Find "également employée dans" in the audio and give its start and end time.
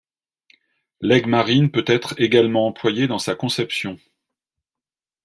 2.19-3.19